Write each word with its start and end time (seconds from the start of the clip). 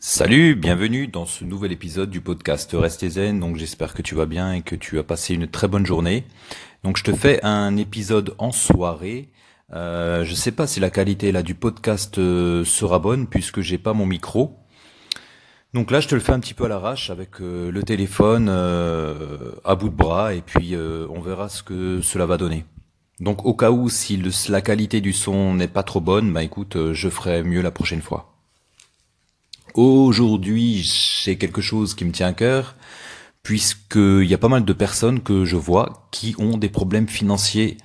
Salut, 0.00 0.54
bienvenue 0.54 1.08
dans 1.08 1.26
ce 1.26 1.42
nouvel 1.42 1.72
épisode 1.72 2.08
du 2.08 2.20
podcast 2.20 2.70
Restez 2.72 3.10
Zen. 3.10 3.40
Donc 3.40 3.56
j'espère 3.56 3.94
que 3.94 4.00
tu 4.00 4.14
vas 4.14 4.26
bien 4.26 4.52
et 4.52 4.62
que 4.62 4.76
tu 4.76 4.96
as 5.00 5.02
passé 5.02 5.34
une 5.34 5.48
très 5.48 5.66
bonne 5.66 5.84
journée. 5.84 6.24
Donc 6.84 6.96
je 6.96 7.02
te 7.02 7.12
fais 7.12 7.44
un 7.44 7.76
épisode 7.76 8.36
en 8.38 8.52
soirée. 8.52 9.28
Euh, 9.72 10.24
je 10.24 10.34
sais 10.36 10.52
pas 10.52 10.68
si 10.68 10.78
la 10.78 10.90
qualité 10.90 11.32
là 11.32 11.42
du 11.42 11.56
podcast 11.56 12.16
euh, 12.18 12.64
sera 12.64 13.00
bonne 13.00 13.26
puisque 13.26 13.60
j'ai 13.60 13.76
pas 13.76 13.92
mon 13.92 14.06
micro. 14.06 14.60
Donc 15.74 15.90
là 15.90 15.98
je 15.98 16.06
te 16.06 16.14
le 16.14 16.20
fais 16.20 16.32
un 16.32 16.38
petit 16.38 16.54
peu 16.54 16.66
à 16.66 16.68
l'arrache 16.68 17.10
avec 17.10 17.40
euh, 17.40 17.72
le 17.72 17.82
téléphone 17.82 18.46
euh, 18.48 19.50
à 19.64 19.74
bout 19.74 19.88
de 19.88 19.96
bras 19.96 20.32
et 20.32 20.42
puis 20.42 20.76
on 20.76 21.20
verra 21.20 21.48
ce 21.48 21.64
que 21.64 22.02
cela 22.02 22.24
va 22.24 22.36
donner. 22.36 22.64
Donc 23.18 23.44
au 23.44 23.54
cas 23.54 23.72
où 23.72 23.88
si 23.88 24.22
la 24.48 24.60
qualité 24.60 25.00
du 25.00 25.12
son 25.12 25.54
n'est 25.54 25.66
pas 25.66 25.82
trop 25.82 26.00
bonne, 26.00 26.32
bah 26.32 26.44
écoute, 26.44 26.92
je 26.92 27.08
ferai 27.08 27.42
mieux 27.42 27.62
la 27.62 27.72
prochaine 27.72 28.00
fois. 28.00 28.37
Aujourd'hui, 29.80 30.82
j'ai 30.82 31.38
quelque 31.38 31.60
chose 31.60 31.94
qui 31.94 32.04
me 32.04 32.10
tient 32.10 32.26
à 32.26 32.32
cœur, 32.32 32.74
puisqu'il 33.44 34.24
y 34.24 34.34
a 34.34 34.38
pas 34.38 34.48
mal 34.48 34.64
de 34.64 34.72
personnes 34.72 35.20
que 35.20 35.44
je 35.44 35.54
vois 35.54 36.08
qui 36.10 36.34
ont 36.40 36.58
des 36.58 36.68
problèmes 36.68 37.06
financiers. 37.06 37.76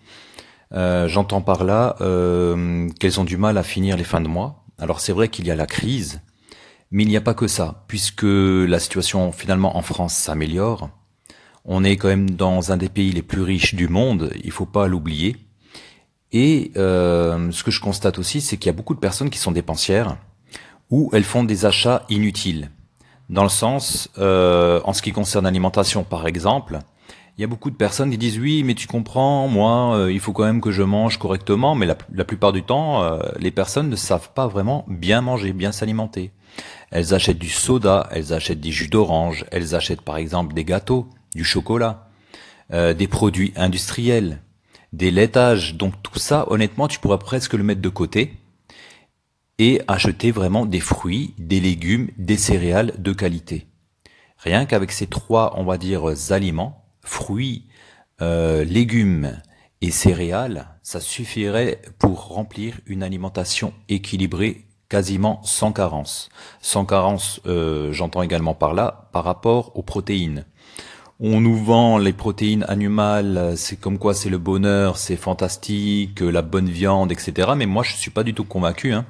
Euh, 0.72 1.08
j'entends 1.08 1.42
par 1.42 1.64
là 1.64 1.96
euh, 2.02 2.90
qu'elles 3.00 3.20
ont 3.20 3.24
du 3.24 3.38
mal 3.38 3.60
à 3.60 3.64
finir 3.64 3.96
les 3.96 4.04
fins 4.04 4.22
de 4.22 4.28
mois. 4.28 4.66
Alors 4.80 5.02
c'est 5.02 5.14
vrai 5.14 5.28
qu'il 5.28 5.46
y 5.46 5.52
a 5.52 5.56
la 5.56 5.68
crise, 5.68 6.22
mais 6.90 7.04
il 7.04 7.10
n'y 7.10 7.16
a 7.16 7.22
pas 7.22 7.36
que 7.36 7.46
ça, 7.46 7.86
puisque 7.88 8.24
la 8.24 8.80
situation 8.80 9.32
finalement 9.32 9.78
en 9.78 9.84
France 9.84 10.16
s'améliore. 10.16 10.90
On 11.64 11.84
est 11.84 11.98
quand 11.98 12.08
même 12.08 12.32
dans 12.32 12.72
un 12.72 12.78
des 12.78 12.90
pays 12.90 13.12
les 13.12 13.22
plus 13.22 13.44
riches 13.44 13.76
du 13.76 13.88
monde, 13.88 14.34
il 14.44 14.50
faut 14.50 14.66
pas 14.66 14.88
l'oublier. 14.88 15.38
Et 16.32 16.72
euh, 16.76 17.52
ce 17.52 17.64
que 17.64 17.70
je 17.70 17.80
constate 17.80 18.18
aussi, 18.18 18.42
c'est 18.42 18.58
qu'il 18.58 18.66
y 18.66 18.74
a 18.74 18.76
beaucoup 18.76 18.96
de 18.96 19.00
personnes 19.00 19.30
qui 19.30 19.38
sont 19.38 19.52
dépensières 19.52 20.18
ou 20.90 21.10
elles 21.14 21.24
font 21.24 21.44
des 21.44 21.66
achats 21.66 22.06
inutiles. 22.10 22.70
Dans 23.30 23.44
le 23.44 23.50
sens, 23.50 24.10
euh, 24.18 24.82
en 24.84 24.94
ce 24.94 25.02
qui 25.02 25.12
concerne 25.12 25.46
l'alimentation 25.46 26.04
par 26.04 26.28
exemple, 26.28 26.80
il 27.38 27.42
y 27.42 27.44
a 27.44 27.48
beaucoup 27.48 27.72
de 27.72 27.76
personnes 27.76 28.12
qui 28.12 28.18
disent 28.18 28.38
oui, 28.38 28.64
mais 28.64 28.76
tu 28.76 28.86
comprends, 28.86 29.48
moi, 29.48 29.98
euh, 29.98 30.12
il 30.12 30.20
faut 30.20 30.34
quand 30.34 30.44
même 30.44 30.62
que 30.62 30.72
je 30.72 30.84
mange 30.84 31.18
correctement, 31.18 31.74
mais 31.74 31.88
la, 31.88 32.26
plupart 32.26 32.52
du 32.52 32.62
temps, 32.62 33.02
euh, 33.02 33.20
les 33.40 33.50
personnes 33.50 33.90
ne 33.90 33.96
savent 33.96 34.30
pas 34.36 34.48
vraiment 34.48 34.86
bien 34.88 35.22
manger, 35.22 35.52
bien 35.52 35.72
s'alimenter. 35.72 36.32
Elles 36.92 37.16
achètent 37.16 37.40
du 37.40 37.50
soda, 37.50 38.08
elles 38.12 38.34
achètent 38.34 38.62
des 38.62 38.72
jus 38.72 38.88
d'orange, 38.88 39.46
elles 39.52 39.74
achètent 39.74 40.02
par 40.02 40.18
exemple 40.18 40.54
des 40.54 40.64
gâteaux, 40.64 41.08
du 41.34 41.44
chocolat, 41.44 42.08
des 42.72 43.08
produits 43.08 43.52
industriels, 43.56 44.42
des 44.94 45.10
laitages. 45.10 45.76
Donc 45.76 45.94
tout 46.04 46.20
ça, 46.20 46.46
honnêtement, 46.50 46.88
tu 46.88 47.00
pourrais 47.00 47.18
presque 47.18 47.54
le 47.54 47.64
mettre 47.64 47.82
de 47.82 47.90
côté 47.90 48.38
et 49.60 49.82
acheter 49.88 50.32
vraiment 50.32 50.66
des 50.66 50.80
fruits, 50.80 51.34
des 51.38 51.60
légumes, 51.60 52.10
des 52.18 52.38
céréales 52.38 52.94
de 52.98 53.14
qualité. 53.14 53.68
Rien 54.38 54.66
qu'avec 54.66 54.92
ces 54.92 55.08
trois, 55.08 55.54
on 55.58 55.64
va 55.64 55.78
dire, 55.78 56.04
aliments, 56.32 56.86
fruits, 57.02 57.68
euh, 58.22 58.64
légumes 58.64 59.42
et 59.82 59.92
céréales, 59.92 60.70
ça 60.82 61.00
suffirait 61.00 61.82
pour 62.00 62.28
remplir 62.28 62.80
une 62.86 63.04
alimentation 63.04 63.74
équilibrée 63.90 64.66
quasiment 64.90 65.42
sans 65.44 65.72
carence. 65.72 66.30
Sans 66.62 66.86
carence, 66.86 67.42
euh, 67.46 67.92
j'entends 67.94 68.22
également 68.22 68.54
par 68.54 68.74
là, 68.74 69.10
par 69.12 69.24
rapport 69.24 69.76
aux 69.76 69.82
protéines 69.82 70.46
on 71.20 71.40
nous 71.40 71.56
vend 71.56 71.98
les 71.98 72.14
protéines 72.14 72.66
animales, 72.68 73.54
c'est 73.56 73.80
comme 73.80 73.98
quoi 73.98 74.14
c'est 74.14 74.30
le 74.30 74.38
bonheur, 74.38 74.98
c'est 74.98 75.16
fantastique, 75.16 76.22
la 76.22 76.42
bonne 76.42 76.70
viande, 76.70 77.12
etc. 77.12 77.52
Mais 77.56 77.66
moi, 77.66 77.84
je 77.84 77.96
suis 77.96 78.12
pas 78.12 78.24
du 78.24 78.34
tout 78.34 78.44
convaincu. 78.44 78.94
Hein. 78.94 79.06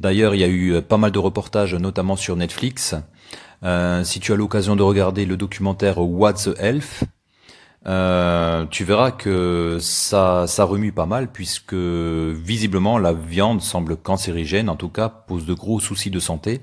D'ailleurs, 0.00 0.34
il 0.34 0.40
y 0.40 0.44
a 0.44 0.48
eu 0.48 0.74
euh, 0.74 0.80
pas 0.80 0.96
mal 0.96 1.12
de 1.12 1.18
reportages, 1.18 1.74
notamment 1.74 2.16
sur 2.16 2.36
Netflix. 2.36 2.94
Euh, 3.64 4.02
si 4.02 4.18
tu 4.18 4.32
as 4.32 4.36
l'occasion 4.36 4.76
de 4.76 4.82
regarder 4.82 5.24
le 5.24 5.36
documentaire 5.36 5.98
What's 5.98 6.44
the 6.44 6.58
Health, 6.58 7.04
euh, 7.86 8.64
tu 8.70 8.84
verras 8.84 9.10
que 9.10 9.78
ça, 9.80 10.46
ça 10.46 10.64
remue 10.64 10.92
pas 10.92 11.06
mal 11.06 11.30
puisque 11.32 11.74
visiblement 11.74 12.98
la 12.98 13.12
viande 13.12 13.60
semble 13.60 13.96
cancérigène, 13.96 14.68
en 14.68 14.76
tout 14.76 14.88
cas 14.88 15.08
pose 15.08 15.46
de 15.46 15.54
gros 15.54 15.80
soucis 15.80 16.10
de 16.10 16.20
santé. 16.20 16.62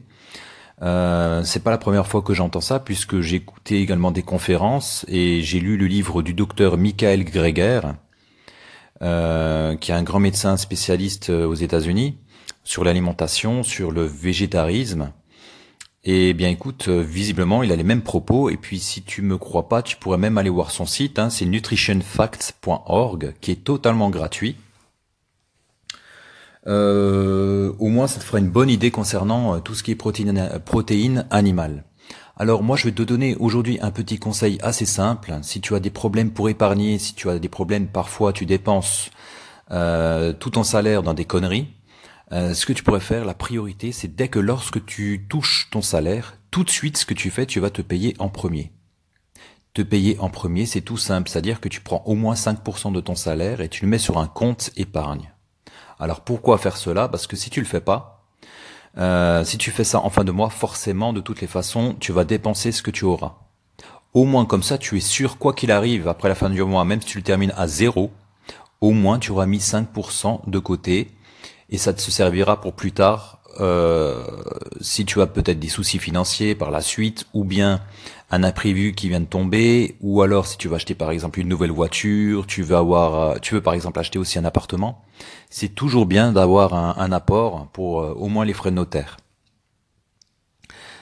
Euh, 0.82 1.44
c'est 1.44 1.62
pas 1.62 1.72
la 1.72 1.78
première 1.78 2.08
fois 2.08 2.22
que 2.22 2.34
j'entends 2.34 2.62
ça, 2.62 2.80
puisque 2.80 3.20
j'ai 3.20 3.38
écouté 3.38 3.82
également 3.82 4.12
des 4.12 4.24
conférences 4.24 5.06
et 5.08 5.42
j'ai 5.42 5.60
lu 5.60 5.78
le 5.78 5.88
livre 5.88 6.22
du 6.22 6.34
docteur 6.34 6.78
Michael 6.78 7.26
Greger, 7.26 7.82
euh, 9.02 9.76
qui 9.76 9.92
est 9.92 9.96
un 9.96 10.04
grand 10.04 10.20
médecin 10.20 10.58
spécialiste 10.58 11.30
euh, 11.30 11.46
aux 11.46 11.56
États-Unis 11.56 12.18
sur 12.64 12.84
l'alimentation, 12.84 13.64
sur 13.64 13.92
le 13.92 14.04
végétarisme. 14.04 15.12
Et 16.06 16.34
bien 16.34 16.50
écoute, 16.50 16.88
visiblement, 16.88 17.62
il 17.62 17.74
a 17.74 17.76
les 17.76 17.84
mêmes 17.84 18.04
propos. 18.04 18.50
Et 18.50 18.56
puis, 18.56 18.80
si 18.80 19.02
tu 19.02 19.22
me 19.22 19.38
crois 19.38 19.68
pas, 19.68 19.82
tu 19.82 19.98
pourrais 19.98 20.18
même 20.18 20.38
aller 20.38 20.50
voir 20.50 20.72
son 20.72 20.86
site. 20.86 21.20
Hein, 21.20 21.30
c'est 21.30 21.46
nutritionfacts.org, 21.46 23.34
qui 23.42 23.52
est 23.52 23.64
totalement 23.64 24.10
gratuit. 24.10 24.56
Euh, 26.70 27.74
au 27.80 27.88
moins 27.88 28.06
ça 28.06 28.20
te 28.20 28.24
fera 28.24 28.38
une 28.38 28.50
bonne 28.50 28.70
idée 28.70 28.92
concernant 28.92 29.56
euh, 29.56 29.60
tout 29.60 29.74
ce 29.74 29.82
qui 29.82 29.92
est 29.92 29.96
protéines 29.96 30.62
protéine 30.66 31.26
animale. 31.32 31.84
Alors 32.38 32.62
moi 32.62 32.78
je 32.78 32.86
vais 32.86 32.92
te 32.92 33.02
donner 33.02 33.36
aujourd'hui 33.36 33.80
un 33.82 33.90
petit 33.90 34.20
conseil 34.20 34.60
assez 34.62 34.86
simple. 34.86 35.34
Si 35.42 35.62
tu 35.62 35.74
as 35.74 35.80
des 35.80 35.90
problèmes 35.90 36.32
pour 36.32 36.48
épargner, 36.48 37.00
si 37.00 37.16
tu 37.16 37.28
as 37.30 37.40
des 37.40 37.50
problèmes 37.50 37.88
parfois 37.88 38.34
tu 38.34 38.46
dépenses 38.46 39.10
euh, 39.72 40.32
tout 40.32 40.52
ton 40.52 40.64
salaire 40.64 41.02
dans 41.02 41.16
des 41.16 41.26
conneries, 41.26 41.68
ce 42.32 42.68
que 42.68 42.74
tu 42.74 42.84
pourrais 42.84 43.00
faire, 43.00 43.26
la 43.26 43.34
priorité, 43.34 43.92
c'est 43.92 44.16
dès 44.16 44.28
que 44.28 44.38
lorsque 44.38 44.86
tu 44.86 45.26
touches 45.28 45.68
ton 45.72 45.82
salaire, 45.82 46.36
tout 46.52 46.64
de 46.64 46.70
suite 46.70 46.98
ce 46.98 47.08
que 47.08 47.16
tu 47.16 47.32
fais, 47.32 47.48
tu 47.48 47.60
vas 47.60 47.72
te 47.72 47.82
payer 47.82 48.16
en 48.20 48.30
premier. 48.30 48.72
Te 49.74 49.82
payer 49.82 50.20
en 50.20 50.30
premier, 50.30 50.68
c'est 50.68 50.82
tout 50.82 50.98
simple, 50.98 51.28
c'est-à-dire 51.28 51.60
que 51.60 51.70
tu 51.70 51.82
prends 51.82 52.04
au 52.06 52.14
moins 52.14 52.36
5% 52.36 52.92
de 52.92 53.02
ton 53.02 53.16
salaire 53.16 53.62
et 53.62 53.70
tu 53.70 53.84
le 53.84 53.90
mets 53.90 53.98
sur 53.98 54.20
un 54.20 54.28
compte 54.28 54.70
épargne. 54.78 55.32
Alors 56.00 56.22
pourquoi 56.22 56.58
faire 56.58 56.78
cela? 56.78 57.08
Parce 57.08 57.28
que 57.28 57.36
si 57.36 57.50
tu 57.50 57.60
le 57.60 57.66
fais 57.66 57.82
pas, 57.82 58.26
euh, 58.98 59.44
si 59.44 59.58
tu 59.58 59.72
fais 59.72 59.84
ça 59.84 60.00
en 60.00 60.10
fin 60.10 60.24
de 60.24 60.32
mois, 60.32 60.50
forcément, 60.50 61.14
de 61.14 61.22
toutes 61.22 61.42
les 61.42 61.48
façons, 61.48 61.96
tu 62.00 62.12
vas 62.12 62.24
dépenser 62.24 62.72
ce 62.72 62.82
que 62.82 62.92
tu 62.92 63.06
auras. 63.06 63.36
Au 64.14 64.26
moins 64.26 64.46
comme 64.46 64.64
ça, 64.64 64.78
tu 64.78 64.98
es 64.98 65.02
sûr, 65.02 65.38
quoi 65.38 65.54
qu'il 65.54 65.72
arrive, 65.72 66.08
après 66.08 66.30
la 66.30 66.36
fin 66.36 66.50
du 66.50 66.64
mois, 66.64 66.86
même 66.86 67.02
si 67.02 67.08
tu 67.08 67.18
le 67.18 67.24
termines 67.24 67.54
à 67.56 67.68
zéro, 67.68 68.12
au 68.82 68.92
moins 68.92 69.20
tu 69.20 69.32
auras 69.32 69.46
mis 69.46 69.60
5% 69.60 70.50
de 70.50 70.60
côté 70.60 71.12
et 71.70 71.78
ça 71.78 71.94
te 71.94 72.02
servira 72.02 72.60
pour 72.62 72.74
plus 72.74 72.92
tard 72.92 73.40
euh, 73.60 74.24
si 74.80 75.06
tu 75.06 75.22
as 75.22 75.28
peut-être 75.28 75.60
des 75.60 75.70
soucis 75.70 76.00
financiers 76.00 76.56
par 76.56 76.72
la 76.72 76.82
suite, 76.82 77.28
ou 77.34 77.44
bien 77.44 77.82
un 78.32 78.44
imprévu 78.44 78.94
qui 78.94 79.10
vient 79.10 79.20
de 79.20 79.26
tomber, 79.26 79.98
ou 80.02 80.22
alors 80.22 80.46
si 80.46 80.58
tu 80.58 80.68
vas 80.68 80.76
acheter 80.76 80.96
par 80.96 81.12
exemple 81.12 81.40
une 81.40 81.48
nouvelle 81.48 81.72
voiture, 81.72 82.46
tu 82.46 82.62
veux 82.62 82.76
avoir, 82.76 83.16
euh, 83.16 83.38
tu 83.42 83.56
veux 83.56 83.62
par 83.62 83.74
exemple 83.74 84.00
acheter 84.00 84.20
aussi 84.20 84.38
un 84.38 84.46
appartement, 84.46 85.02
c'est 85.50 85.70
toujours 85.70 86.06
bien 86.06 86.32
d'avoir 86.32 86.74
un, 86.74 87.12
apport 87.12 87.68
pour 87.74 88.02
euh, 88.02 88.14
au 88.14 88.28
moins 88.28 88.46
les 88.46 88.54
frais 88.54 88.70
de 88.70 88.76
notaire. 88.76 89.18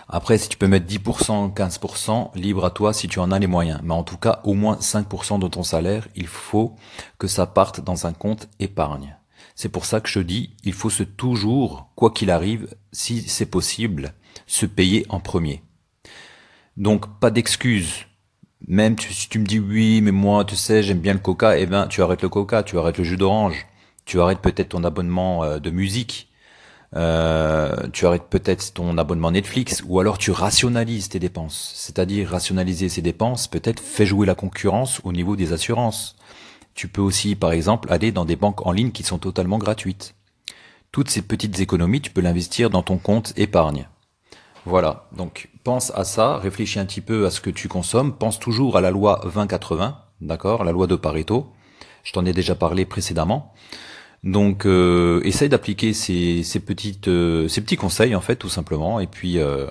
Après, 0.09 0.38
si 0.38 0.47
tu 0.47 0.57
peux 0.57 0.69
mettre 0.69 0.88
10%, 0.88 1.53
15%, 1.53 2.31
libre 2.35 2.63
à 2.63 2.71
toi 2.71 2.93
si 2.93 3.09
tu 3.09 3.19
en 3.19 3.29
as 3.31 3.39
les 3.39 3.47
moyens. 3.47 3.81
Mais 3.83 3.94
en 3.94 4.03
tout 4.03 4.15
cas, 4.15 4.39
au 4.45 4.53
moins 4.53 4.77
5% 4.77 5.38
de 5.39 5.49
ton 5.49 5.63
salaire, 5.63 6.07
il 6.15 6.27
faut 6.27 6.75
que 7.17 7.27
ça 7.27 7.45
parte 7.45 7.81
dans 7.81 8.07
un 8.07 8.13
compte 8.13 8.47
épargne. 8.59 9.17
C'est 9.53 9.67
pour 9.67 9.83
ça 9.83 9.99
que 9.99 10.07
je 10.07 10.19
dis, 10.19 10.51
il 10.63 10.71
faut 10.71 10.89
se 10.89 11.03
toujours, 11.03 11.89
quoi 11.95 12.11
qu'il 12.11 12.31
arrive, 12.31 12.69
si 12.94 13.21
c'est 13.23 13.47
possible, 13.47 14.13
se 14.45 14.65
payer 14.65 15.05
en 15.09 15.19
premier. 15.19 15.61
Donc 16.77 17.19
pas 17.19 17.31
d'excuses. 17.31 18.05
Même 18.67 18.97
si 18.99 19.29
tu 19.29 19.39
me 19.39 19.45
dis 19.45 19.59
oui, 19.59 20.01
mais 20.01 20.11
moi, 20.11 20.45
tu 20.45 20.55
sais, 20.55 20.83
j'aime 20.83 20.99
bien 20.99 21.13
le 21.13 21.19
coca, 21.19 21.57
eh 21.57 21.65
ben, 21.65 21.88
tu 21.88 22.01
arrêtes 22.01 22.21
le 22.21 22.29
coca, 22.29 22.63
tu 22.63 22.77
arrêtes 22.77 22.97
le 22.97 23.03
jus 23.03 23.17
d'orange, 23.17 23.65
tu 24.05 24.21
arrêtes 24.21 24.39
peut-être 24.39 24.69
ton 24.69 24.83
abonnement 24.83 25.43
euh, 25.43 25.59
de 25.59 25.69
musique, 25.69 26.29
euh, 26.95 27.88
tu 27.93 28.05
arrêtes 28.05 28.29
peut-être 28.29 28.73
ton 28.73 28.97
abonnement 28.97 29.31
Netflix, 29.31 29.83
ou 29.88 30.00
alors 30.00 30.18
tu 30.18 30.31
rationalises 30.31 31.09
tes 31.09 31.19
dépenses. 31.19 31.71
C'est-à-dire 31.75 32.29
rationaliser 32.29 32.89
ses 32.89 33.01
dépenses, 33.01 33.47
peut-être 33.47 33.80
fait 33.80 34.06
jouer 34.06 34.25
la 34.27 34.35
concurrence 34.35 35.01
au 35.03 35.12
niveau 35.12 35.35
des 35.35 35.53
assurances. 35.53 36.15
Tu 36.73 36.88
peux 36.88 37.01
aussi, 37.01 37.35
par 37.35 37.51
exemple, 37.51 37.91
aller 37.91 38.12
dans 38.12 38.25
des 38.25 38.35
banques 38.35 38.65
en 38.65 38.71
ligne 38.71 38.91
qui 38.91 39.03
sont 39.03 39.18
totalement 39.18 39.57
gratuites. 39.57 40.13
Toutes 40.91 41.09
ces 41.09 41.21
petites 41.21 41.59
économies, 41.59 42.01
tu 42.01 42.12
peux 42.12 42.21
l'investir 42.21 42.69
dans 42.69 42.83
ton 42.83 42.97
compte 42.97 43.33
épargne. 43.35 43.88
Voilà, 44.65 45.07
donc 45.15 45.50
pense 45.68 45.92
à 45.96 46.06
ça, 46.06 46.38
réfléchis 46.38 46.80
un 46.80 46.86
petit 46.86 47.02
peu 47.02 47.25
à 47.25 47.30
ce 47.30 47.42
que 47.42 47.50
tu 47.50 47.68
consommes, 47.68 48.18
pense 48.18 48.40
toujours 48.40 48.78
à 48.78 48.81
la 48.81 48.90
loi 48.90 49.19
2080, 49.25 50.02
d'accord, 50.22 50.64
la 50.64 50.72
loi 50.72 50.88
de 50.88 50.96
Pareto. 50.96 51.52
Je 52.06 52.14
t'en 52.14 52.25
ai 52.25 52.31
déjà 52.31 52.56
parlé 52.56 52.86
précédemment. 52.86 53.54
Donc, 54.24 54.66
euh, 54.66 55.19
essaye 55.25 55.50
d'appliquer 55.50 55.92
ces, 55.92 56.42
petites, 56.66 57.10
euh, 57.10 57.50
ces 57.50 57.60
petits 57.60 57.75
conseils 57.75 58.16
en 58.16 58.22
fait, 58.22 58.38
tout 58.38 58.48
simplement. 58.48 59.02
Et 59.02 59.08
puis, 59.08 59.40
euh, 59.40 59.68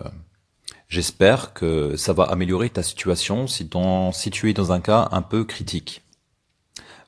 j'espère 0.86 1.54
que 1.54 1.96
ça 1.96 2.12
va 2.12 2.24
améliorer 2.24 2.68
ta 2.68 2.82
situation 2.82 3.46
si, 3.46 3.66
ton, 3.66 4.12
si 4.12 4.30
tu 4.30 4.50
es 4.50 4.52
dans 4.52 4.72
un 4.72 4.80
cas 4.80 5.08
un 5.12 5.22
peu 5.22 5.44
critique. 5.44 6.02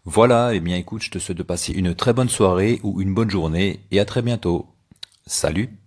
Voilà, 0.06 0.54
et 0.54 0.56
eh 0.56 0.60
bien 0.60 0.78
écoute, 0.78 1.02
je 1.02 1.10
te 1.10 1.18
souhaite 1.18 1.36
de 1.36 1.42
passer 1.42 1.74
une 1.74 1.94
très 1.94 2.14
bonne 2.14 2.30
soirée 2.30 2.80
ou 2.82 3.02
une 3.02 3.12
bonne 3.12 3.28
journée 3.28 3.80
et 3.90 4.00
à 4.00 4.06
très 4.06 4.22
bientôt. 4.22 4.64
Salut 5.26 5.78